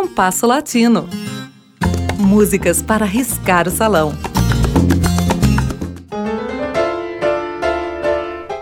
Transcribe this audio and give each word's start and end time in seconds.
Compasso 0.00 0.46
Latino. 0.46 1.06
Músicas 2.16 2.80
para 2.80 3.04
riscar 3.04 3.68
o 3.68 3.70
salão. 3.70 4.14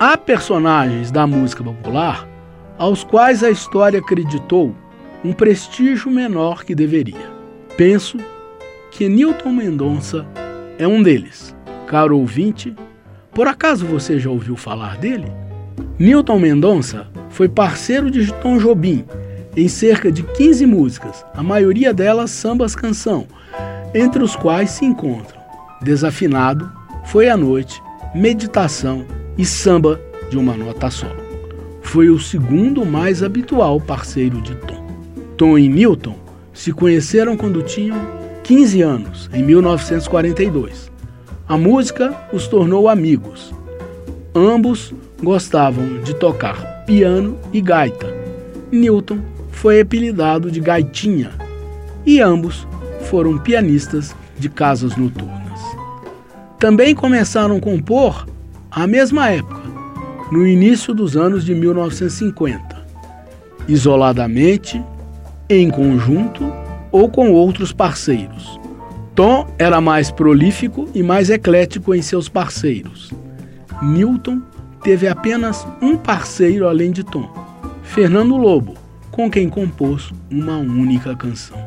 Há 0.00 0.18
personagens 0.18 1.12
da 1.12 1.28
música 1.28 1.62
popular 1.62 2.28
aos 2.76 3.04
quais 3.04 3.44
a 3.44 3.50
história 3.52 4.00
acreditou 4.00 4.74
um 5.24 5.32
prestígio 5.32 6.10
menor 6.10 6.64
que 6.64 6.74
deveria. 6.74 7.30
Penso 7.76 8.18
que 8.90 9.08
Newton 9.08 9.52
Mendonça 9.52 10.26
é 10.76 10.88
um 10.88 11.00
deles. 11.00 11.54
Caro 11.86 12.18
ouvinte, 12.18 12.74
por 13.30 13.46
acaso 13.46 13.86
você 13.86 14.18
já 14.18 14.28
ouviu 14.28 14.56
falar 14.56 14.96
dele? 14.96 15.32
Newton 16.00 16.40
Mendonça 16.40 17.06
foi 17.30 17.48
parceiro 17.48 18.10
de 18.10 18.26
Tom 18.34 18.58
Jobim 18.58 19.04
em 19.58 19.68
cerca 19.68 20.12
de 20.12 20.22
15 20.22 20.66
músicas, 20.66 21.24
a 21.34 21.42
maioria 21.42 21.92
delas 21.92 22.30
sambas 22.30 22.76
canção, 22.76 23.26
entre 23.92 24.22
os 24.22 24.36
quais 24.36 24.70
se 24.70 24.84
encontram 24.84 25.40
Desafinado, 25.82 26.70
Foi 27.06 27.28
a 27.28 27.36
Noite, 27.36 27.82
Meditação 28.14 29.04
e 29.36 29.44
Samba 29.44 30.00
de 30.30 30.38
uma 30.38 30.56
Nota 30.56 30.90
Só. 30.90 31.10
Foi 31.82 32.08
o 32.08 32.18
segundo 32.18 32.84
mais 32.84 33.22
habitual 33.22 33.80
parceiro 33.80 34.40
de 34.40 34.54
Tom. 34.54 34.86
Tom 35.36 35.58
e 35.58 35.68
Newton 35.68 36.16
se 36.52 36.72
conheceram 36.72 37.36
quando 37.36 37.62
tinham 37.62 37.98
15 38.44 38.82
anos, 38.82 39.30
em 39.32 39.42
1942. 39.42 40.90
A 41.48 41.56
música 41.56 42.14
os 42.32 42.46
tornou 42.46 42.88
amigos. 42.88 43.54
Ambos 44.34 44.92
gostavam 45.22 46.00
de 46.02 46.14
tocar 46.14 46.84
piano 46.84 47.38
e 47.52 47.60
gaita. 47.60 48.06
Newton 48.70 49.18
foi 49.58 49.80
apelidado 49.80 50.52
de 50.52 50.60
Gaitinha 50.60 51.32
e 52.06 52.20
ambos 52.20 52.66
foram 53.10 53.36
pianistas 53.38 54.14
de 54.38 54.48
casas 54.48 54.96
noturnas. 54.96 55.60
Também 56.60 56.94
começaram 56.94 57.56
a 57.56 57.60
compor 57.60 58.24
à 58.70 58.86
mesma 58.86 59.30
época, 59.30 59.60
no 60.30 60.46
início 60.46 60.94
dos 60.94 61.16
anos 61.16 61.44
de 61.44 61.56
1950, 61.56 62.86
isoladamente, 63.66 64.80
em 65.50 65.68
conjunto 65.70 66.52
ou 66.92 67.08
com 67.08 67.32
outros 67.32 67.72
parceiros. 67.72 68.60
Tom 69.16 69.48
era 69.58 69.80
mais 69.80 70.12
prolífico 70.12 70.88
e 70.94 71.02
mais 71.02 71.30
eclético 71.30 71.96
em 71.96 72.02
seus 72.02 72.28
parceiros. 72.28 73.12
Newton 73.82 74.40
teve 74.84 75.08
apenas 75.08 75.66
um 75.82 75.96
parceiro 75.96 76.68
além 76.68 76.92
de 76.92 77.02
Tom, 77.02 77.28
Fernando 77.82 78.36
Lobo, 78.36 78.77
com 79.18 79.28
quem 79.28 79.48
compôs 79.48 80.12
uma 80.30 80.58
única 80.58 81.12
canção. 81.16 81.58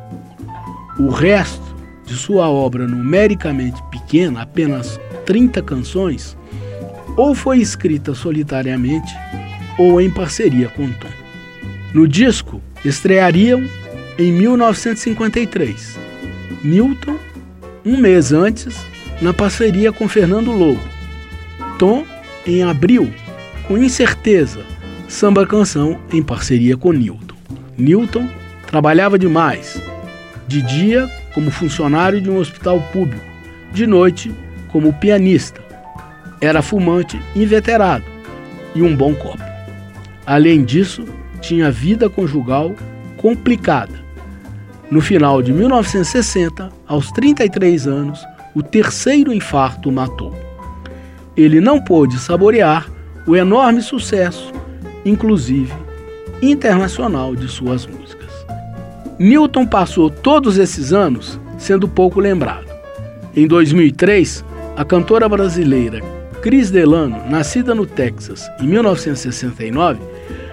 O 0.97 1.09
resto 1.09 1.75
de 2.05 2.15
sua 2.15 2.49
obra 2.49 2.87
numericamente 2.87 3.83
pequena, 3.91 4.43
apenas 4.43 4.97
30 5.25 5.61
canções, 5.61 6.37
ou 7.17 7.35
foi 7.35 7.59
escrita 7.59 8.13
solitariamente 8.13 9.13
ou 9.77 9.99
em 9.99 10.09
parceria 10.09 10.69
com 10.69 10.89
Tom. 10.93 11.09
No 11.93 12.07
disco 12.07 12.61
estreariam 12.85 13.61
em 14.17 14.31
1953 14.31 15.99
Newton, 16.63 17.17
um 17.83 17.97
mês 17.97 18.31
antes, 18.31 18.77
na 19.21 19.33
parceria 19.33 19.91
com 19.91 20.07
Fernando 20.07 20.53
Lobo. 20.53 20.79
Tom, 21.77 22.05
em 22.47 22.63
abril, 22.63 23.13
com 23.67 23.77
Incerteza, 23.77 24.61
samba 25.09 25.45
canção 25.45 25.99
em 26.13 26.23
parceria 26.23 26.77
com 26.77 26.93
Newton. 26.93 27.30
Newton 27.77 28.27
trabalhava 28.67 29.17
demais. 29.17 29.81
De 30.47 30.61
dia, 30.61 31.09
como 31.33 31.49
funcionário 31.49 32.19
de 32.19 32.29
um 32.29 32.37
hospital 32.37 32.81
público. 32.91 33.23
De 33.71 33.87
noite, 33.87 34.33
como 34.69 34.93
pianista. 34.93 35.61
Era 36.39 36.61
fumante 36.61 37.19
inveterado 37.35 38.03
e 38.73 38.81
um 38.81 38.95
bom 38.95 39.13
copo. 39.13 39.43
Além 40.25 40.63
disso, 40.63 41.05
tinha 41.39 41.71
vida 41.71 42.09
conjugal 42.09 42.73
complicada. 43.17 44.01
No 44.89 44.99
final 44.99 45.41
de 45.41 45.53
1960, 45.53 46.69
aos 46.87 47.11
33 47.11 47.87
anos, 47.87 48.25
o 48.53 48.61
terceiro 48.61 49.31
infarto 49.31 49.89
o 49.89 49.91
matou. 49.91 50.35
Ele 51.37 51.61
não 51.61 51.79
pôde 51.79 52.19
saborear 52.19 52.89
o 53.25 53.35
enorme 53.35 53.81
sucesso, 53.81 54.51
inclusive 55.05 55.71
internacional 56.41 57.35
de 57.35 57.47
suas 57.47 57.85
músicas. 57.85 58.29
Newton 59.19 59.65
passou 59.65 60.09
todos 60.09 60.57
esses 60.57 60.91
anos 60.91 61.39
sendo 61.57 61.87
pouco 61.87 62.19
lembrado. 62.19 62.65
Em 63.35 63.47
2003, 63.47 64.43
a 64.75 64.83
cantora 64.83 65.29
brasileira 65.29 66.01
Cris 66.41 66.71
Delano, 66.71 67.29
nascida 67.29 67.75
no 67.75 67.85
Texas 67.85 68.49
em 68.59 68.67
1969, 68.67 69.99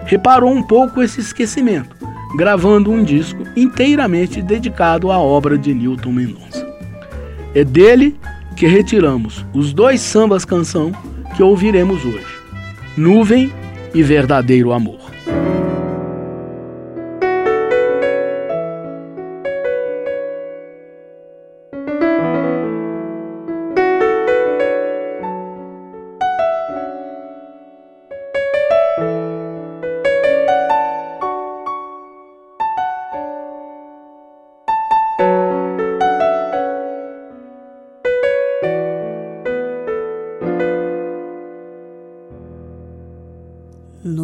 reparou 0.05 0.53
um 0.53 0.63
pouco 0.63 1.03
esse 1.03 1.21
esquecimento, 1.21 1.97
gravando 2.37 2.91
um 2.91 3.03
disco 3.03 3.43
inteiramente 3.57 4.43
dedicado 4.43 5.11
à 5.11 5.19
obra 5.19 5.57
de 5.57 5.73
Newton 5.73 6.13
Mendonça. 6.13 6.67
É 7.55 7.65
dele 7.65 8.19
que 8.55 8.67
retiramos 8.67 9.47
os 9.55 9.73
dois 9.73 10.01
sambas 10.01 10.45
canção 10.45 10.93
que 11.35 11.43
ouviremos 11.43 12.05
hoje: 12.05 12.39
Nuvem 12.97 13.51
e 13.95 14.03
Verdadeiro 14.03 14.73
Amor. 14.73 15.08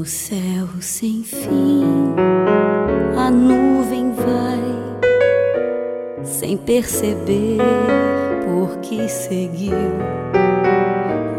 No 0.04 0.10
céu 0.10 0.68
sem 0.82 1.22
fim, 1.22 1.82
a 3.16 3.30
nuvem 3.30 4.12
vai, 4.12 4.60
sem 6.22 6.58
perceber 6.58 7.56
por 8.44 8.80
que 8.80 9.08
seguiu. 9.08 9.72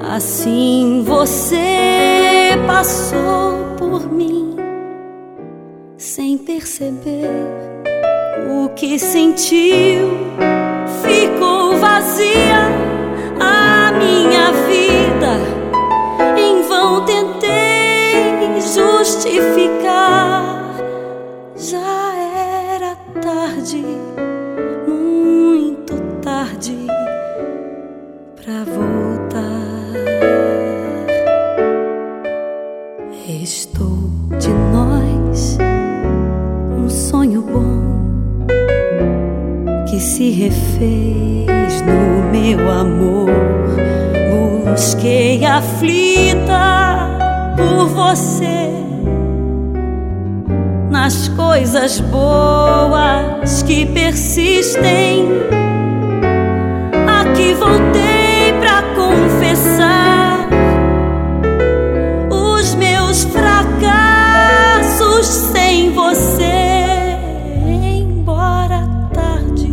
Assim 0.01 1.03
você 1.05 2.57
passou 2.65 3.75
por 3.77 4.11
mim, 4.11 4.55
sem 5.95 6.35
perceber 6.35 7.29
o 8.49 8.69
que 8.69 8.97
sentiu. 8.97 10.09
Justificar. 19.25 20.75
Já 21.58 22.13
era 22.16 22.96
tarde, 23.22 23.84
muito 24.88 25.96
tarde 26.22 26.78
pra 28.36 28.63
voltar. 28.63 29.56
Estou 33.28 33.97
de 34.40 34.50
nós 34.50 35.57
um 36.78 36.90
sonho 36.90 37.42
bom 37.42 38.45
que 39.89 40.00
se 40.00 40.30
refez 40.30 41.81
no 41.81 42.31
meu 42.31 42.69
amor. 42.69 43.30
Busquei 44.66 45.45
aflita 45.45 47.07
por 47.56 47.88
você 47.88 48.84
nas 51.06 51.28
coisas 51.28 52.00
boas 52.00 53.62
que 53.62 53.86
persistem. 53.86 55.28
Aqui 57.22 57.54
voltei 57.54 58.52
para 58.60 58.81
confessar 58.96 60.50
os 62.31 62.74
meus 62.74 63.24
fracassos 63.25 65.28
sem 65.28 65.92
você. 65.92 67.19
Embora 67.68 68.81
tarde, 69.13 69.69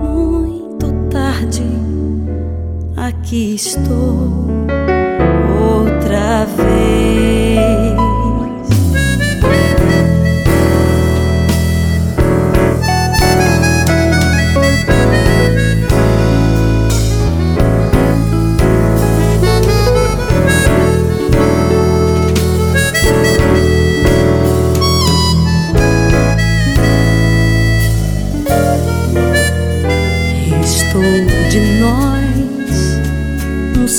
muito 0.00 0.90
tarde, 1.10 1.66
aqui 2.96 3.56
estou 3.56 4.55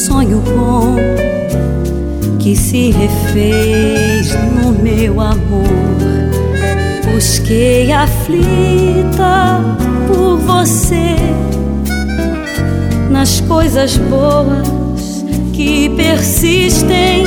sonho 0.08 0.42
bom 0.56 0.96
que 2.40 2.56
se 2.56 2.92
refez 2.92 4.34
no 4.56 4.72
meu 4.72 5.20
amor. 5.20 5.68
Busquei 7.14 7.92
aflita 7.92 9.60
por 10.08 10.38
você 10.38 11.16
nas 13.12 13.42
coisas 13.42 13.98
boas 13.98 15.26
que 15.52 15.90
persistem 15.90 17.27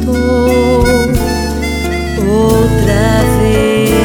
estou 0.00 0.14
outra 2.28 3.22
vez. 3.38 3.96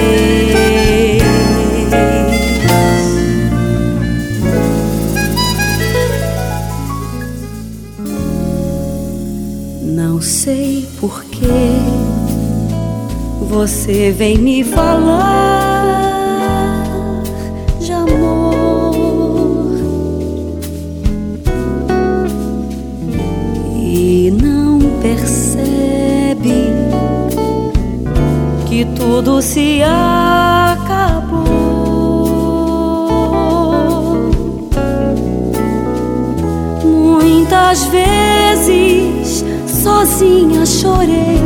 Não 9.84 10.22
sei 10.22 10.88
por 11.00 11.24
que 11.26 11.48
você 13.50 14.12
vem 14.12 14.38
me 14.38 14.64
falar 14.64 15.71
que 28.82 28.86
tudo 28.96 29.42
se 29.44 29.84
acabou. 29.84 31.52
Muitas 36.84 37.84
vezes 37.86 39.46
sozinha 39.68 40.66
chorei 40.66 41.40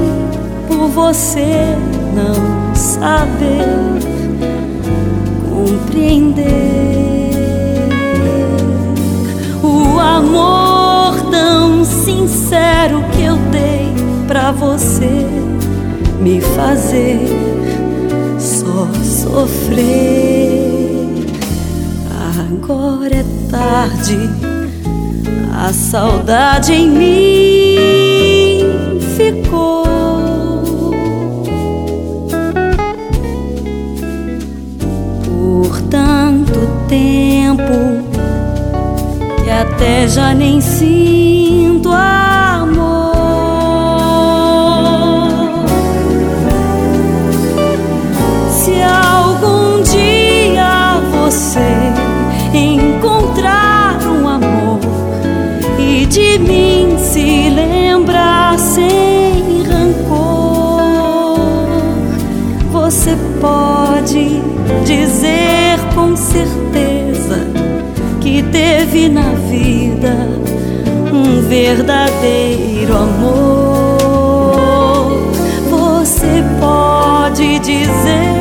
por 0.69 0.87
você 0.87 1.75
não 2.13 2.73
saber 2.73 3.65
compreender 5.49 6.45
o 9.61 9.99
amor 9.99 11.19
tão 11.29 11.83
sincero 11.83 13.03
que 13.11 13.23
eu 13.23 13.35
dei 13.51 13.93
pra 14.25 14.53
você 14.53 15.44
me 16.25 16.41
fazer 16.41 17.19
só 18.39 18.89
sofrer. 19.03 19.85
Agora 22.49 23.17
é 23.17 23.25
tarde, 23.51 24.17
a 25.53 25.71
saudade 25.71 26.73
em 26.73 26.89
mim 26.89 28.65
ficou. 29.15 29.85
Por 35.23 35.79
tanto 35.91 36.59
tempo 36.87 38.03
que 39.43 39.49
até 39.51 40.07
já 40.07 40.33
nem 40.33 40.59
sinto 40.59 41.24
pode 63.39 64.41
dizer 64.85 65.79
com 65.93 66.15
certeza 66.15 67.47
que 68.21 68.43
teve 68.43 69.09
na 69.09 69.31
vida 69.49 70.15
um 71.13 71.41
verdadeiro 71.47 72.95
amor. 72.95 73.95
Você 75.69 76.43
pode 76.59 77.59
dizer 77.59 78.35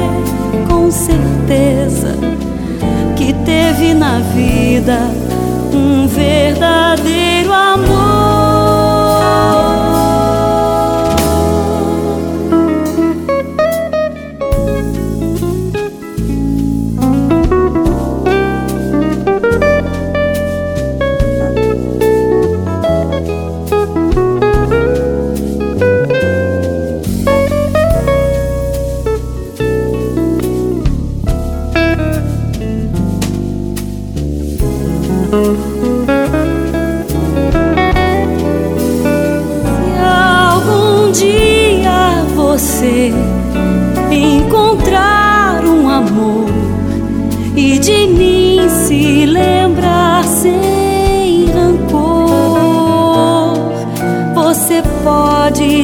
com 0.69 0.91
certeza 0.91 2.17
que 3.17 3.33
teve 3.45 3.95
na 3.95 4.19
vida 4.35 5.24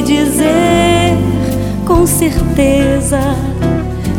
pode 0.01 0.03
dizer 0.03 1.17
com 1.85 2.07
certeza 2.07 3.19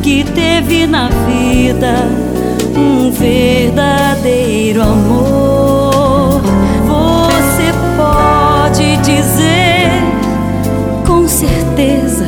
que 0.03 0.23
teve 0.23 0.87
na 0.87 1.09
vida 1.09 1.95
um 2.77 3.11
verdadeiro 3.11 4.83
amor. 4.83 6.41
Você 6.87 7.73
pode 7.97 8.97
dizer 8.99 9.91
com 11.05 11.27
certeza 11.27 12.27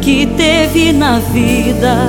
que 0.00 0.26
teve 0.26 0.92
na 0.92 1.18
vida 1.18 2.08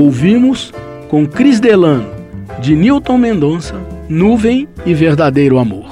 Ouvimos 0.00 0.72
com 1.10 1.26
Cris 1.26 1.60
Delano, 1.60 2.10
de 2.58 2.74
Newton 2.74 3.18
Mendonça, 3.18 3.74
Nuvem 4.08 4.66
e 4.86 4.94
Verdadeiro 4.94 5.58
Amor. 5.58 5.90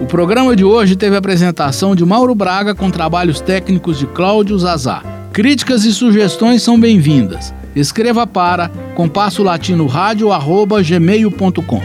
O 0.00 0.06
programa 0.06 0.54
de 0.54 0.62
hoje 0.62 0.94
teve 0.94 1.16
a 1.16 1.18
apresentação 1.18 1.96
de 1.96 2.04
Mauro 2.04 2.36
Braga 2.36 2.72
com 2.72 2.88
trabalhos 2.88 3.40
técnicos 3.40 3.98
de 3.98 4.06
Cláudio 4.06 4.56
Zazá. 4.56 5.02
Críticas 5.32 5.84
e 5.84 5.92
sugestões 5.92 6.62
são 6.62 6.78
bem-vindas. 6.78 7.52
Escreva 7.74 8.28
para 8.28 8.68
compasso 8.94 9.42
latino 9.42 9.88
gmail.com. 9.88 11.82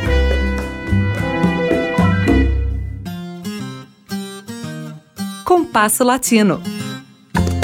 Compasso 5.44 6.04
Latino. 6.04 6.62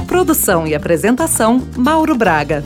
Produção 0.08 0.66
e 0.66 0.74
apresentação 0.74 1.62
Mauro 1.78 2.16
Braga. 2.16 2.64